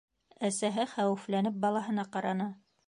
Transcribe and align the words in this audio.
Әсәһе 0.47 0.85
хәүефләнеп 0.95 1.61
балаһына 1.67 2.09
ҡараны. 2.19 2.53